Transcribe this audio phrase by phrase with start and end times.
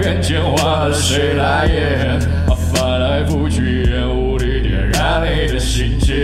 [0.00, 2.18] 变迁，换了谁来演？
[2.48, 6.14] 啊，翻来覆去，烟雾里点燃你的心结，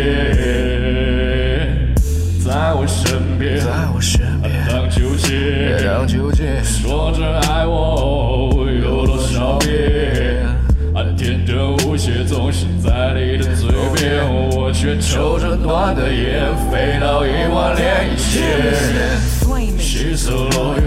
[2.43, 4.51] 在我身边，在我身边。
[4.67, 10.47] 当纠结，当纠结，说着爱我有多少遍？
[10.95, 18.72] 啊，天真无邪总是在你的嘴边，我却抽着断的烟，飞到一万零一夜。
[19.78, 20.86] She's so loyal,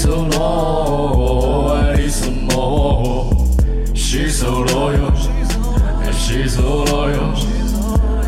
[0.00, 3.34] so loyal, I need some more.
[3.94, 5.12] She's so loyal,
[6.12, 7.34] she's so loyal.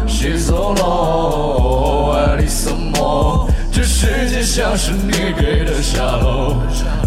[0.06, 3.48] She's so low, I need some more。
[3.73, 6.56] 这世界像是你给的下楼，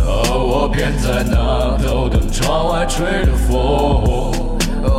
[0.04, 4.34] 而我偏在那头等窗外吹的风。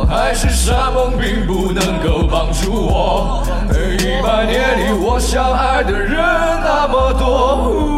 [0.07, 7.96] 海誓山盟并不能够帮助我，一百年里我相爱的人那么多。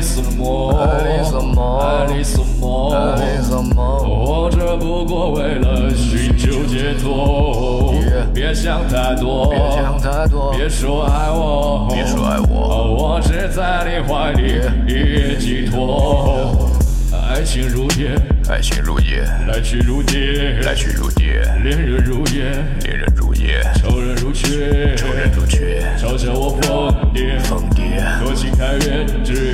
[0.00, 7.92] Some more, I need some more, I need some more, I need some more 活着不过为了寻求解脱
[8.32, 12.94] 别想太多，别想太多，别说爱我，别说爱我。
[12.96, 16.56] 我只在你怀里一夜寄托。
[17.30, 18.16] 爱情如烟，
[18.48, 28.00] 爱情如烟，来去如蝶，来去如蝶，恋人如烟，恋人如烟，仇人如缺，仇人如缺，嘲笑我疯癫，疯癫。
[28.24, 29.47] 多情太远，只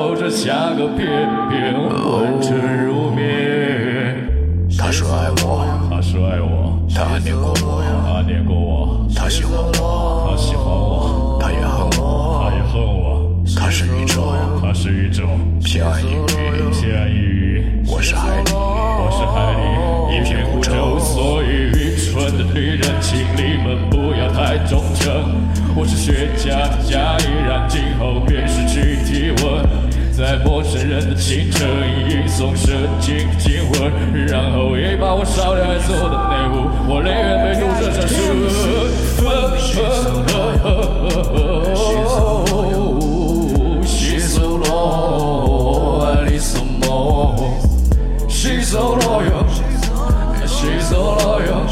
[0.00, 1.06] 愿搂着下个翩
[1.50, 4.16] 翩，温存如眠。
[4.78, 15.24] 他说爱我，他说爱我，他念过我，他念过我，他喜欢我，他喜欢我，他也恨我，他也恨我，他是宇宙，他是宇宙
[15.62, 16.24] 偏爱一语，
[16.72, 17.84] 偏爱一语。
[17.86, 21.46] 我是海里，我是海里一片孤舟，所以
[21.76, 23.60] 愚蠢的女人，请你。
[23.60, 25.12] 们不要太忠诚。
[25.76, 29.89] 我是雪茄的加一，让今后便失去体温。
[30.12, 31.66] 在陌生人的清晨，
[32.08, 38.14] 吟诵圣经经文，然后一把火烧掉爱做的内务，我宁愿被毒蛇缠住。
[43.86, 47.36] She's so low, I need some more.
[48.28, 49.44] She's so loyal,
[50.46, 51.66] she's so loyal,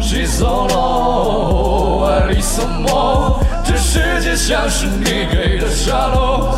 [0.00, 3.40] she's so low, I need some more。
[3.64, 6.54] 这世界像是你给的沙漏，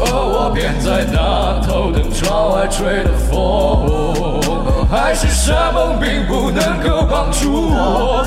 [0.00, 3.30] 而我偏在那头等窗外吹的风。
[4.90, 8.24] 海誓山盟并不能够帮助我，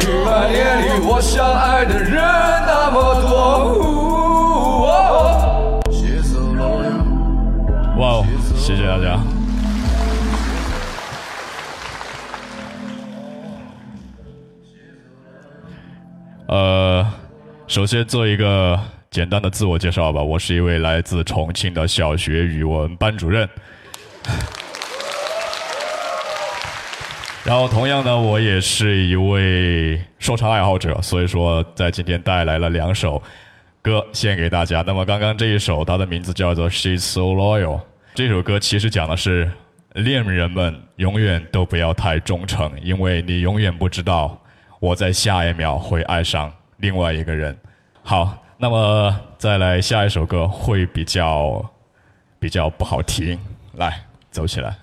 [0.00, 3.28] 一百年里我相爱的人那么多。
[7.98, 8.24] 哇哦，
[8.56, 9.18] 谢谢大家。
[16.48, 17.04] 呃，
[17.66, 18.78] 首先做一个
[19.16, 23.48] 简单的自我介绍吧，我是一位来自重庆的小学语文班主任。
[27.42, 33.22] 然后，同样呢，我也是一位说唱爱好者，所以说在今天带来了两首
[33.80, 34.84] 歌献给大家。
[34.86, 37.78] 那么，刚刚这一首，它的名字叫做《She's So Loyal》。
[38.14, 39.50] 这首歌其实讲的是
[39.94, 44.38] 恋人们永远都不要太忠诚，因为你永远不知道
[44.78, 47.56] 我在下一秒会爱上另外一个人。
[48.02, 51.62] 好，那么再来下一首歌会比较
[52.38, 53.38] 比较不好听，
[53.74, 54.76] 来走起来。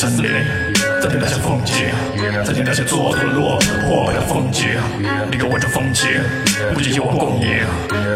[0.00, 0.30] 森林，
[1.02, 1.84] 在听那些风景，
[2.42, 4.64] 在听那些做的落破败的风景。
[5.30, 6.08] 你给我这风情，
[6.72, 7.60] 不仅有我供应。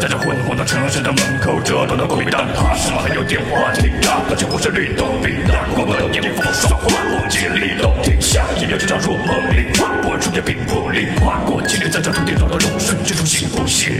[0.01, 3.03] 在这昏黄的城市的门口，这段的狗屁蛋挞，是吗？
[3.05, 13.93] 还有电话亭啊，而且不是律动笔啊，过过的眼里风霜花，梦境里动停下，一秒就跳入梦里，划过初见冰魄里，划过经历在这土地上的龙顺，这种行不行？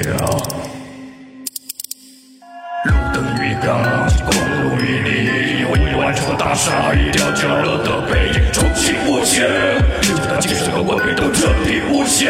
[2.86, 3.78] 路灯与钢，
[4.26, 7.48] 公路与你，我已完成了大厦一条加
[10.76, 12.28] 和文明都彻底无形，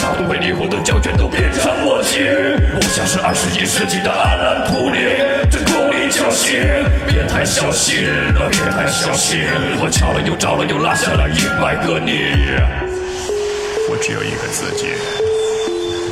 [0.00, 2.22] 大都被霓虹灯胶卷都变成墨镜。
[2.76, 5.02] 我像是二十一世纪的阿兰图灵，
[5.50, 6.62] 这功力侥幸，
[7.08, 9.40] 别太小心了，别太小心，
[9.82, 12.22] 我敲了又照了又拉下了一百个你。
[13.90, 14.86] 我只有一个自己，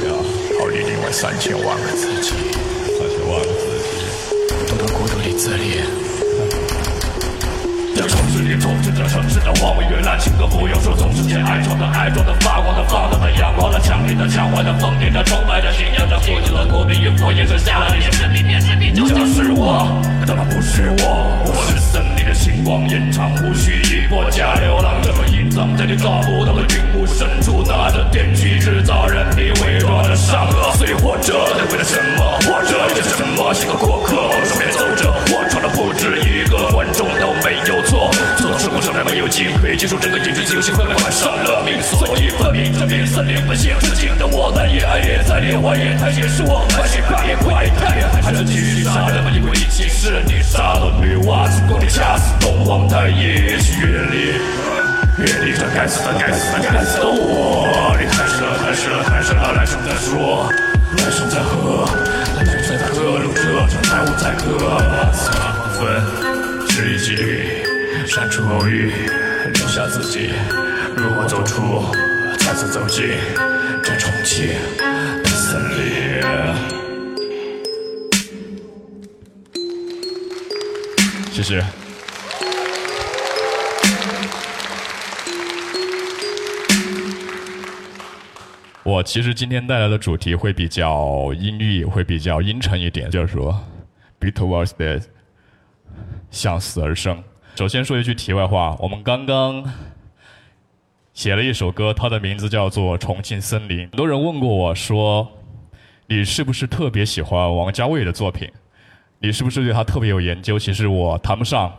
[0.09, 0.11] 要
[0.59, 2.35] 逃离另外三千万个自己，
[2.99, 4.67] 三千万个自己。
[4.67, 6.20] 都到骨头里自立。
[8.01, 32.25] 这城市里充斥着城市的荒芜与滥情歌不用说，总是见爱装的爱装的发光的放荡的阳光的强烈的强悍的疯癫的崇拜着信仰着父亲的国民与佛眼剩下了你的生命面生命就是我，但它不是我，我是森林的星光，延长无需一波加流浪者，隐藏在你找不到的云雾深处，拿着电锯制造人体伪装的善恶，所以活着在为了什么？
[32.49, 33.53] 活着为了什么？
[33.53, 34.17] 是个过客，
[34.49, 37.80] 顺便走着，我闯的不止一个观众都没有，
[39.61, 54.35] 可以接受这个影剧游戏，会被关上了命，所以分明证明森林本性，致敬的我在也爱也在烈火也太结束我们是快快太还是继续杀人吗，因为一起是你杀了女娲，子宫里掐死东皇太一起远离。
[55.19, 57.80] 远离这该死的、该死的、该死的我！
[70.11, 70.33] 己。
[70.97, 71.63] 如何走出，
[72.39, 73.17] 再次走进
[73.83, 74.49] 这重庆
[75.23, 76.21] 的森林？
[81.33, 81.65] 谢谢。
[88.83, 93.65] 我其实今天带来的主题会比较阴郁，会比较阴沉一点，就是说
[94.19, 95.05] ，be towards death，
[96.33, 97.23] 向死而生。
[97.55, 99.63] 首先说一句题外话，我们刚刚
[101.21, 103.81] 写了一首歌，它的名字叫做《重庆森林》。
[103.83, 105.31] 很多人问过我说，
[106.07, 108.51] 你是不是特别喜欢王家卫的作品？
[109.19, 110.59] 你是不是对他特别有研究？
[110.59, 111.71] 其实我谈不上。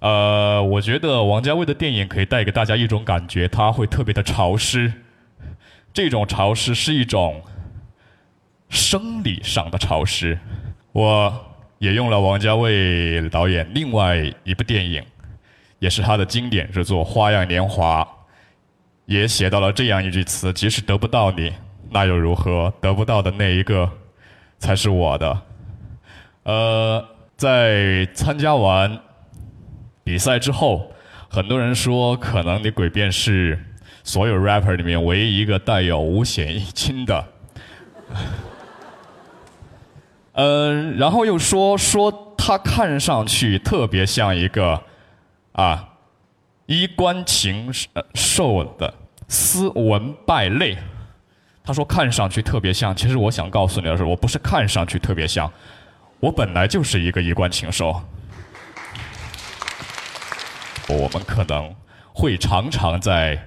[0.00, 4.92] 呃，我觉得王家卫的电影可以带给大家一种感觉，他会特别的潮湿。
[5.94, 7.40] 这种潮湿是一种
[8.68, 10.38] 生理上的潮湿。
[10.92, 11.46] 我
[11.78, 15.02] 也用了王家卫导演另外一部电影，
[15.78, 18.02] 也是他的经典之作《花样年华》，
[19.10, 21.52] 也写到了这样一句词：即使得不到你，
[21.90, 22.72] 那又如何？
[22.80, 23.90] 得不到的那一个，
[24.60, 25.42] 才是我的。
[26.44, 27.04] 呃，
[27.36, 29.00] 在参加完
[30.04, 30.92] 比赛之后，
[31.28, 33.58] 很多人说，可能你诡辩是
[34.04, 37.24] 所有 rapper 里面唯一一个带有五险一金的。
[40.34, 44.80] 嗯， 然后又说说他看上去特别像一个
[45.50, 45.94] 啊
[46.66, 47.68] 衣冠禽
[48.14, 48.94] 兽的
[49.30, 50.76] 斯文败类。
[51.62, 55.50] 他说看上去特别像，其实我想告诉你的是，我不是看上去特别像。
[56.18, 58.02] 我本来就是一个衣冠禽兽。
[60.88, 61.72] 我们可能
[62.12, 63.46] 会常常在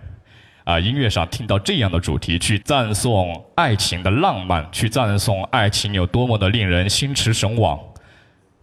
[0.63, 7.77] 啊音乐上听到这样的主题，去赞颂爱情的浪漫，去赞颂爱情有多么的令人心驰神往。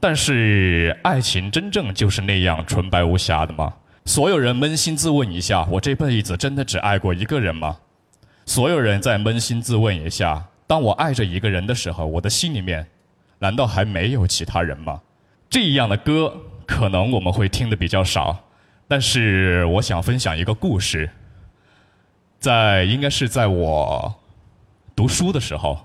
[0.00, 3.75] 但是，爱情真正就是那样纯白无瑕的吗？
[4.11, 7.79] 所有人扪心自问一下：我这辈子真的只爱过一个人吗？
[8.45, 12.85] 所有人再扪心自问一下：当我爱着一个人的时候，我的心里面
[13.38, 15.00] 难道还没有其他人吗？
[15.49, 16.37] 这样的歌
[16.67, 18.37] 可能我们会听的比较少，
[18.88, 21.09] 但是我想分享一个故事。
[22.40, 24.12] 在应该是在我
[24.97, 25.79] 读书的时候，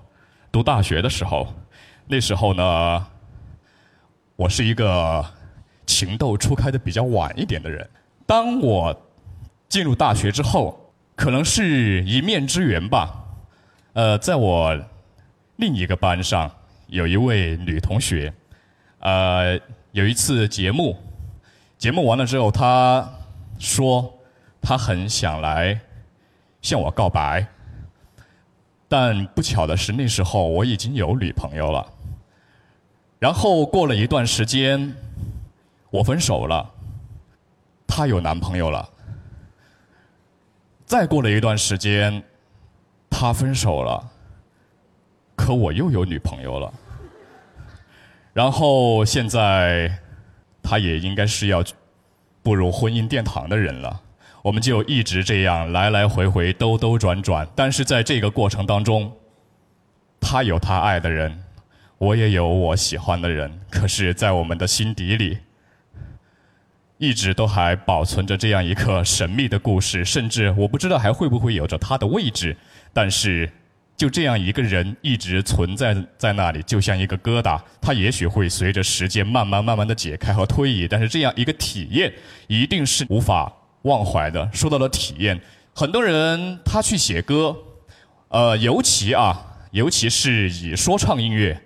[0.50, 1.46] 读大学的时候，
[2.08, 3.06] 那时候呢，
[4.34, 5.24] 我是一个
[5.86, 7.88] 情窦初开的比较晚一点的人。
[8.26, 8.94] 当我
[9.68, 13.24] 进入大学之后，可能是一面之缘吧。
[13.92, 14.76] 呃，在我
[15.56, 16.50] 另一个班上
[16.88, 18.32] 有一位女同学，
[18.98, 19.58] 呃，
[19.92, 20.96] 有一次节目，
[21.78, 23.08] 节目完了之后，她
[23.58, 24.12] 说
[24.60, 25.80] 她很想来
[26.60, 27.46] 向我告白，
[28.88, 31.86] 但不巧的是那时候我已经有女朋友了。
[33.18, 34.94] 然后过了一段时间，
[35.90, 36.70] 我分手了，
[37.86, 38.88] 她有男朋友了。
[40.84, 42.22] 再过了一段时间，
[43.10, 44.10] 她分手了，
[45.34, 46.72] 可我又有女朋友了。
[48.32, 49.98] 然后现在，
[50.62, 51.64] 她也应该是要
[52.42, 54.02] 步入婚姻殿堂的人了。
[54.42, 57.48] 我们就一直这样来来回回、兜兜转转。
[57.56, 59.12] 但是在这个过程当中，
[60.20, 61.42] 她有她爱的人，
[61.98, 63.60] 我也有我喜欢的人。
[63.70, 65.38] 可是，在我们的心底里，
[66.98, 72.56] 一直都还保存着这样一个神秘的故事，甚至我不知道还会不会有着它的位置。
[72.94, 73.50] 但是，
[73.94, 82.10] 就这样一个人一直存在在那里，就像一个疙瘩，它也许会随着时间慢慢慢慢的解开和推移，但是这样一个体验
[82.46, 84.48] 一定是无法忘怀的。
[84.54, 85.38] 说到了体验，
[85.74, 87.54] 很多人他去写歌，
[88.28, 89.38] 呃，尤其啊，
[89.72, 91.60] 尤其是以说唱音乐，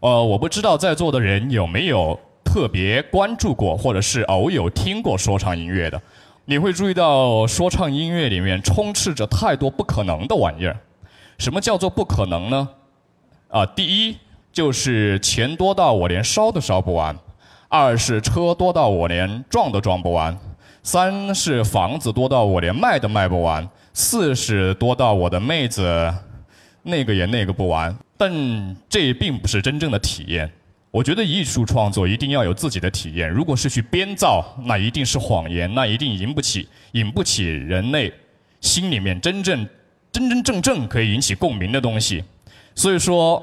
[0.00, 2.18] 呃，我不知道在座的人有没有。
[2.52, 5.98] 特别关注过，或者是偶有听过说唱音乐的，
[6.44, 10.76] 你会注意到说唱音乐里面充斥着太多不可能的玩意儿。
[11.38, 12.68] 什么叫做不可能呢？
[13.48, 14.18] 啊，第一
[14.52, 17.16] 就是钱多到我连烧都烧不完；
[17.68, 20.36] 二是车多到我连撞都撞不完；
[20.82, 26.14] 三是房子多到我连卖都卖不完；四是多到我的妹子
[26.82, 27.96] 那个也那个不完。
[28.18, 30.52] 但这并不是真正的体验。
[30.92, 33.26] 我觉得艺术创作一定要有自己的体验。
[33.30, 38.12] 如果是去编造，那一定是谎言，那一定引不起引不起人类
[38.60, 39.66] 心里面真正
[40.12, 42.22] 真真正正可以引起共鸣的东西。
[42.74, 43.42] 所以说，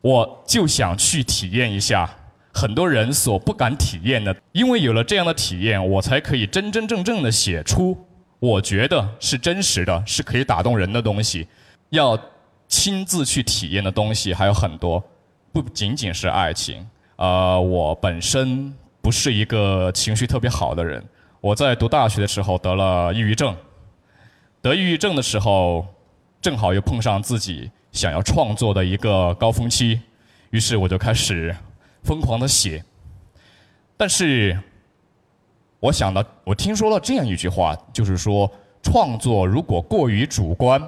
[0.00, 2.08] 我就想去体验一下
[2.52, 7.98] 很多人所不敢体验的，因为有了这样的体验，我才可以真真正正的写出
[8.38, 11.48] 我觉得是真实的、是可以打动人的东西。
[11.90, 12.16] 要
[12.68, 15.02] 亲自去体验的东西还有很多。
[15.54, 16.84] 不仅仅是爱情，
[17.14, 21.00] 呃，我本身不是一个情绪特别好的人。
[21.40, 23.54] 我在读大学的时候得了抑郁症，
[24.60, 25.86] 得抑郁症的时候，
[26.42, 30.00] 正好又碰上自己想要创作的一个高峰期，
[30.50, 31.54] 于是我就开始
[32.02, 32.84] 疯狂的写。
[33.96, 34.58] 但是，
[35.78, 38.50] 我想到，我听说了这样一句话，就是说，
[38.82, 40.82] 创作如果过于主观，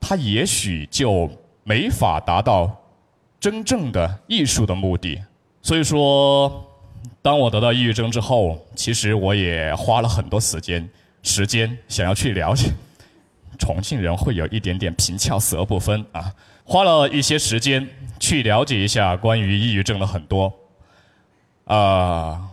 [0.00, 1.30] 它也许就
[1.62, 2.74] 没法达到。
[3.44, 5.22] 真正的艺术的目的，
[5.60, 6.66] 所以说，
[7.20, 10.88] 当我得到抑郁症之后，其实我也花了很多时间，
[11.22, 12.72] 时间想要去了解。
[13.60, 16.32] 重庆人会有一点点平翘舌不分啊，
[16.64, 17.86] 花了一些时间
[18.18, 20.50] 去了解一下关于抑郁症的很多。
[21.66, 22.48] 啊，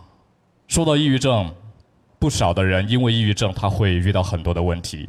[0.68, 1.54] 说到抑郁症，
[2.18, 5.08] 不少的人因为抑郁症，他会遇到很多的问题，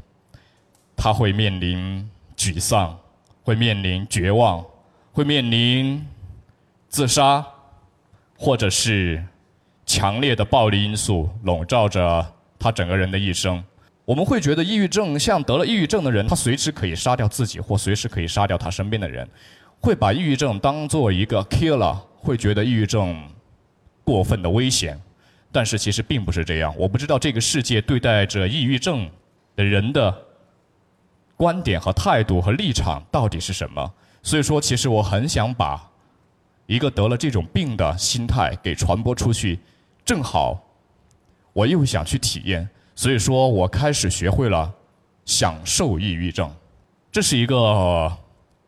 [0.96, 2.98] 他会面临沮丧，
[3.44, 4.66] 会面临绝望。
[5.14, 6.04] 会面临
[6.90, 7.46] 自杀，
[8.36, 9.24] 或者是
[9.86, 13.64] 强烈的暴力因素笼罩着他整个人的一生。
[14.06, 19.30] 我们会觉得抑郁症像得了抑郁症的人，他随时可以杀掉自己，或随时可以杀掉他身边的人，
[19.80, 23.16] 会把抑郁症当做一个 killer，会觉得抑郁症
[24.04, 25.00] 过分的危险。
[25.52, 26.74] 但是其实并不是这样。
[26.76, 29.08] 我不知道这个世界对待着抑郁症
[29.56, 30.12] 的人的
[31.38, 33.94] 观点和态度和立场到底是什么。
[34.24, 35.92] 所以说，其实我很想把
[36.66, 39.60] 一个得了这种病的心态给传播出去。
[40.06, 40.64] 正好，
[41.52, 44.74] 我又想去体验，所以说我开始学会了
[45.26, 46.50] 享受抑郁症。
[47.12, 48.12] 这是一个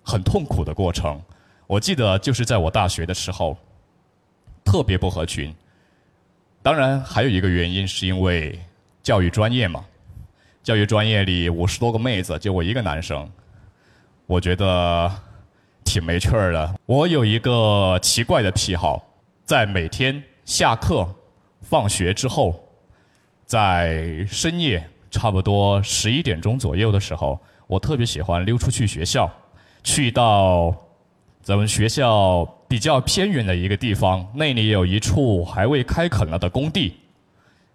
[0.04, 1.22] 很痛苦的过程。
[1.68, 3.58] 我记得就是在我大学的时候，
[4.66, 5.56] 特别不合群。
[6.62, 8.60] 当然，还有一个原因是因为
[9.02, 9.86] 教育专业嘛。
[10.62, 13.32] 教育专业里五十多个妹子，就我一个男生，
[14.26, 15.10] 我觉得。
[15.86, 16.75] 挺没趣儿的。
[16.86, 19.01] 我有一个奇怪的癖好，
[19.46, 21.08] 在每天下课、
[21.62, 22.68] 放学之后，
[23.46, 29.32] 在深夜差不多十一点钟左右的时候，我特别喜欢溜出去学校，
[29.84, 30.75] 去到
[31.42, 36.98] 咱们学校比较偏远的一个地方，那里有一处还未开垦了的工地。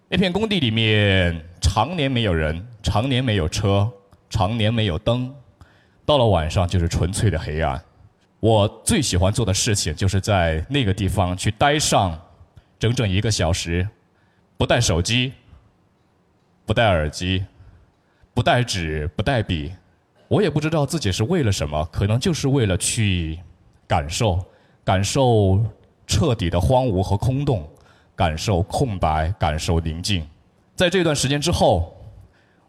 [0.08, 3.88] 那片工地里面常年没有人，常年没有车，
[4.28, 5.32] 常年没有灯，
[6.04, 7.80] 到了晚上就是纯粹的黑暗。
[8.40, 12.18] 我最喜欢做的事情，就是在那个地方去待上
[12.78, 13.86] 整整一个小时，
[14.56, 15.34] 不带手机，
[16.64, 17.44] 不带耳机，
[18.32, 19.70] 不带纸，不带笔，
[20.26, 23.38] 我也不知道自己是为了什么，可能就是为了去
[23.86, 24.42] 感受，
[24.82, 25.62] 感受
[26.06, 27.68] 彻底的荒芜和空洞，
[28.16, 30.26] 感受空白，感受宁静。
[30.74, 31.94] 在这段时间之后，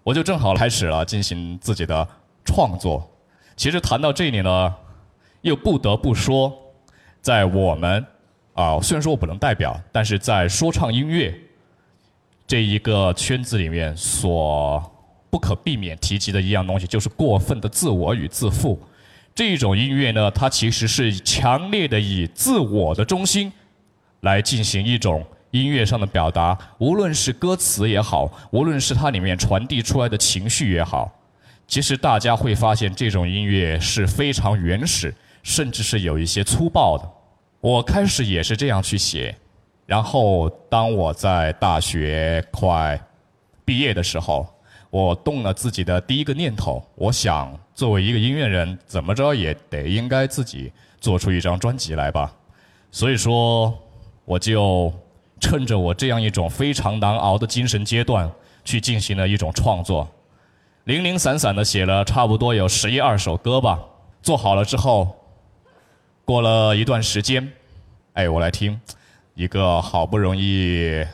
[0.03, 2.05] 我就正好开始了进行自己的
[2.43, 3.09] 创作。
[3.55, 4.75] 其实谈到这里呢。
[5.41, 6.55] 又不得不说，
[7.21, 8.05] 在我们
[8.53, 11.33] 啊，虽然说我不能代表，但是在说唱音乐
[12.45, 14.79] 这一个圈子里面，所
[15.29, 18.79] 不可避免提及的一样东西，就是过分的自我与自负。
[19.33, 23.51] 这种音乐呢，它其实是强烈的以自我的中心
[24.19, 31.09] 来进行一种音乐上的表达，无论是歌词也好，无论是它里面传递出来的情绪也好，
[31.65, 35.15] 其实大家会发现，这种音乐是非常原始。
[35.43, 37.09] 甚至是有一些粗暴的，
[37.59, 39.35] 我开始也是这样去写，
[39.85, 42.99] 然后当我在大学快
[43.65, 44.47] 毕业的时候，
[44.89, 52.33] 我动了自己的第一个念头，我想作为一个音乐人，怎么着也得应该自己做出一张专辑来吧。
[52.91, 53.73] 所以说，
[54.25, 54.93] 我就
[55.39, 58.29] 趁着我这样一种非常难熬的精神阶段，
[58.65, 60.07] 去进行了一种创作，
[60.83, 63.79] 零零散散的写了差不多有十一二首歌吧。
[64.21, 65.15] 做好了之后，
[66.31, 67.45] 过了一段时间，
[68.13, 68.79] 哎，我来听
[69.33, 71.05] 一个好不容易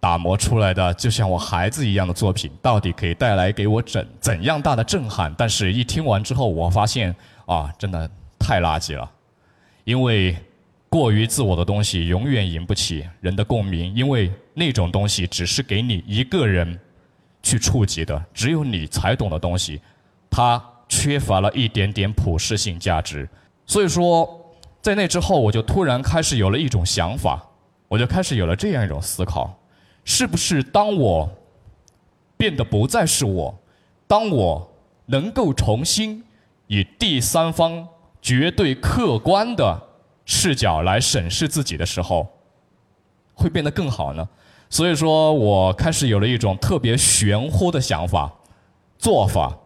[0.00, 5.32] 打磨出来的，就像我孩子一样的作品，到底可以带来给我怎怎样大的震撼？
[5.38, 7.14] 但是，一听完之后，我发现
[7.46, 9.08] 啊，真的太垃圾了，
[9.84, 10.36] 因为
[10.88, 16.76] 过于自我的东西永远引不起人的共鸣，因为那种东西只是给你一个人
[17.40, 19.80] 去触及的，只有你才懂的东西，
[20.28, 23.28] 它缺乏了一点点普适性价值。
[23.64, 24.28] 所以说，
[24.82, 27.46] 在那之后，我就突然开始有了一种想法，
[27.88, 29.58] 我就开始有了这样一种思考：
[30.04, 31.30] 是不是当我
[32.36, 33.58] 变得不再是我，
[34.06, 34.72] 当我
[35.06, 36.24] 能够重新
[36.66, 37.86] 以第三方
[38.22, 39.80] 绝对客观的
[40.24, 42.26] 视角来审视自己的时候，
[43.34, 44.28] 会变得更好呢？
[44.70, 48.32] 所以说我开始有了一种特别玄乎的想法、
[48.98, 49.58] 做法，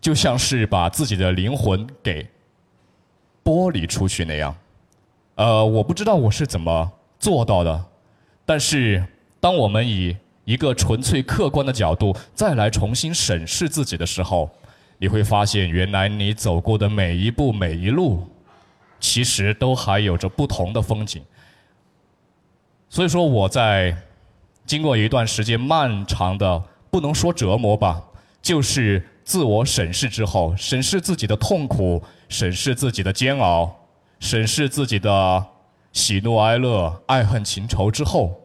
[0.00, 2.26] 就像是把自己的灵魂给
[3.44, 4.54] 剥离出去那样。
[5.34, 7.84] 呃，我不知道我是怎么做到的，
[8.44, 9.04] 但是
[9.40, 14.50] 当我们以一个纯粹客观的角度再来重新审视自己的时候，
[14.98, 18.28] 你会发现，原来你走过的每一步、每一路，
[19.00, 21.22] 其实都还有着不同的风景。
[22.88, 23.96] 所以说，我在
[24.66, 28.02] 经过一段时间漫长的，不能说折磨吧，
[28.42, 33.74] 就是自我审视之后，审视自己的痛苦，审视自己的煎熬，
[34.20, 35.46] 审视自己的
[35.92, 38.40] 喜怒哀乐、爱恨情仇之后，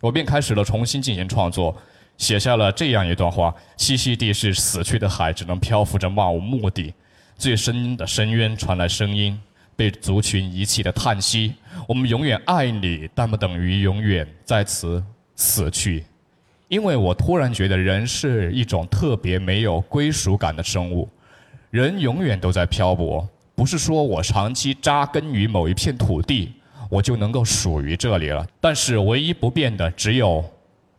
[0.00, 1.76] 我便开始了重新进行创作，
[2.16, 6.92] 写下了这样一段话：栖息地是死去的海，只能漂浮着漫无目的。
[7.36, 9.40] 最深的深渊传来声音，
[9.74, 11.54] 被族群遗弃的叹息。
[11.88, 15.02] 我们永远爱你，但不等于永远在此
[15.34, 16.04] 死去。
[16.74, 21.08] 因为我突然觉得人是一种特别没有归属感的生物，
[21.70, 23.24] 人永远都在漂泊。
[23.54, 26.52] 不是说我长期扎根于某一片土地，
[26.90, 28.44] 我就能够属于这里了。
[28.60, 30.44] 但是唯一不变的只有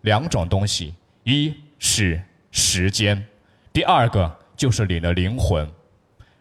[0.03, 0.93] 两种东西：
[1.25, 3.21] 一是时间，
[3.73, 5.69] 第二个就是你的灵魂。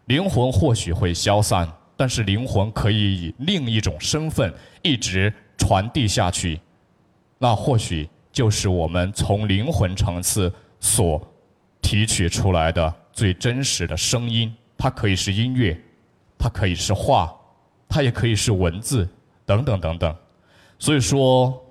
[0.05, 6.61] 灵魂或许会消散，但是灵魂可以以另一种身份一直传递下去。
[7.37, 11.23] 那或许就是我们从灵魂层次所
[11.81, 14.55] 提取出来的最真实的声音。
[14.77, 15.81] 它可以是音乐，
[16.37, 17.33] 它可以是画，
[17.89, 19.09] 它也可以是文字，
[19.47, 20.15] 等等等等。
[20.81, 21.65] 所以说，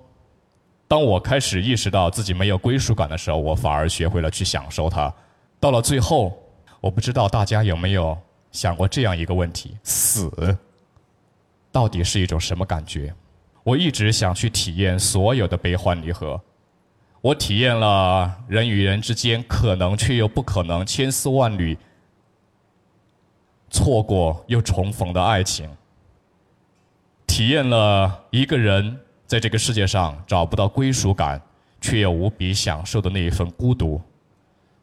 [0.88, 5.14] 当我开始意识到自己没有归属感的时候，我反而学会了去享受它。
[5.60, 6.36] 到了最后，
[6.80, 8.16] 我不知道大家有没有
[8.50, 10.58] 想过这样一个问题：死
[11.70, 13.14] 到底是一种什么感觉？
[13.62, 16.40] 我一直想去体验所有的悲欢离合。
[17.24, 21.74] 我体验了人与人之间可能却又不可能、千丝万缕
[23.70, 25.66] 错过又重逢的爱情。
[27.26, 31.40] 体验了一个人在这个世界上找不到归属感，
[31.80, 33.98] 却又无比享受的那一份孤独。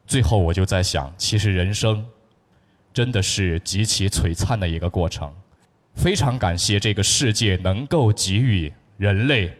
[0.04, 2.04] 最后，我就在想，其实人生
[2.92, 5.32] 真的是极其璀璨的一个过程。
[5.94, 9.56] 非常感谢这个世界能够给予人类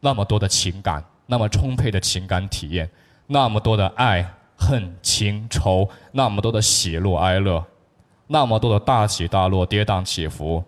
[0.00, 2.90] 那么多的情感，那么充沛的情感体验，
[3.26, 4.22] 那么多的爱
[4.54, 7.64] 恨情仇，那么多的喜怒哀乐，
[8.26, 10.62] 那么多的大起大落、跌宕起伏、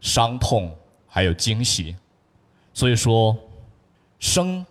[0.00, 0.72] 伤痛
[1.08, 1.96] 还有惊喜。
[2.72, 3.36] 所以说，
[4.20, 4.64] 生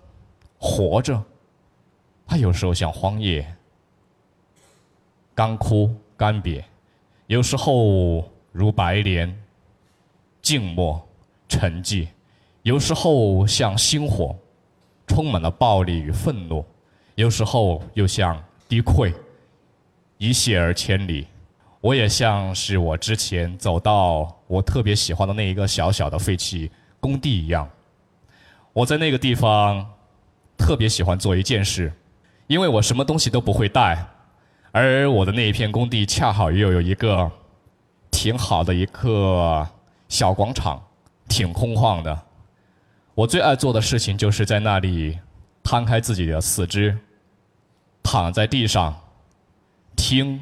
[0.57, 1.21] 活着，
[2.25, 3.45] 它有时候像荒野，
[5.35, 6.63] 干枯干瘪；
[7.27, 9.37] 有时候如白莲，
[10.41, 11.05] 静默
[11.49, 12.07] 沉寂；
[12.61, 14.33] 有时候像星火，
[15.11, 16.63] 充满了暴力与愤怒；
[17.15, 19.13] 有时候又像低溃，
[20.17, 21.27] 一泻而千里。
[21.81, 26.71] 我也像是我之前走到我特别喜欢的那一个小小的废弃
[27.01, 27.69] 工地一样，
[28.71, 29.85] 我在那个地方
[30.57, 31.91] 特别喜欢做一件事，
[32.47, 34.07] 因为我什么东西都不会带，
[34.71, 37.29] 而我的那一片工地恰好又有一个
[38.09, 39.67] 挺好的一个
[40.07, 40.81] 小广场，
[41.27, 42.17] 挺空旷的。
[43.13, 45.19] 我最爱做的事情就是在那里
[45.63, 46.97] 摊开自己的四肢，
[48.03, 48.99] 躺在地上
[49.95, 50.39] 听。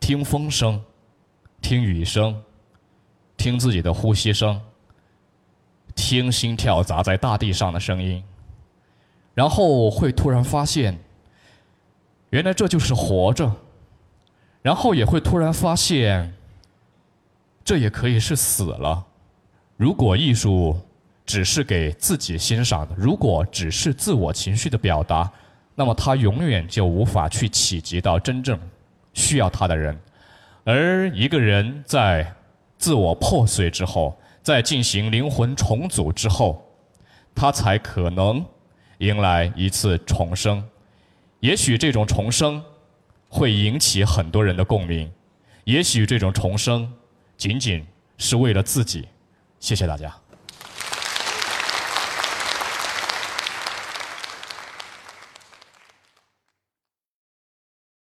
[0.00, 0.82] 听风声，
[1.60, 2.42] 听雨声，
[3.36, 4.60] 听自己的呼吸声，
[5.94, 8.24] 听心跳砸在大地上的声音，
[9.34, 10.98] 然后会突然发现，
[12.30, 13.54] 原来这就是活着，
[14.62, 16.34] 然后也会突然发现，
[17.62, 19.06] 这也可以是死了。
[19.76, 20.80] 如果艺术
[21.30, 25.30] 只是给自己欣赏的，如果只是自我情绪的表达，
[25.76, 28.58] 那么他永远就无法去企及到真正
[29.14, 29.96] 需要他的人。
[30.64, 32.34] 而一个人在
[32.78, 36.60] 自我破碎之后，在进行灵魂重组之后，
[37.32, 38.44] 他才可能
[38.98, 40.60] 迎来一次重生。
[41.38, 42.60] 也许这种重生
[43.28, 45.08] 会引起很多人的共鸣，
[45.62, 46.92] 也许这种重生
[47.36, 47.86] 仅仅
[48.18, 49.06] 是为了自己。
[49.60, 50.19] 谢谢大家。